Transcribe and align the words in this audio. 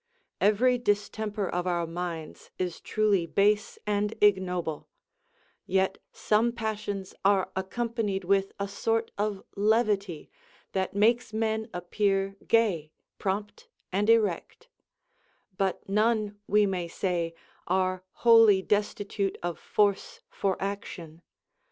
3. 0.39 0.47
Every 0.47 0.77
distemper 0.79 1.47
of 1.47 1.67
our 1.67 1.85
minds 1.85 2.49
is 2.57 2.81
truly 2.81 3.27
base 3.27 3.77
and 3.85 4.15
igno 4.19 4.63
ble; 4.63 4.89
yet 5.67 5.99
some 6.11 6.53
passions 6.53 7.13
are 7.23 7.51
accompanied 7.55 8.23
with 8.23 8.51
a 8.59 8.67
sort 8.67 9.11
of 9.19 9.43
levity, 9.55 10.31
that 10.71 10.95
makes 10.95 11.33
men 11.33 11.69
appear 11.71 12.35
gay, 12.47 12.91
prompt, 13.19 13.69
and 13.91 14.09
erect; 14.09 14.69
but 15.55 15.87
none, 15.87 16.39
we 16.47 16.65
may 16.65 16.87
say, 16.87 17.35
are 17.67 18.03
wholly 18.25 18.63
destitute 18.63 19.37
of 19.43 19.59
force 19.59 20.21
for 20.31 20.59
action. 20.59 21.21